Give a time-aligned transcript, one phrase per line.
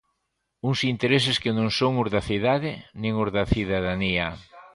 [0.69, 4.27] Uns intereses que non son os da cidade nin os da cidadanía.